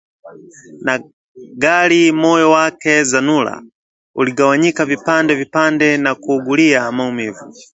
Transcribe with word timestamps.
na 0.85 0.93
gari 1.63 2.03
moyo 2.21 2.51
wake 2.51 3.03
zanura 3.03 3.63
uligawanyika 4.15 4.85
vipande 4.85 5.35
vipande 5.35 5.97
na 5.97 6.15
kuugulia 6.15 6.91
maumivu 6.91 7.53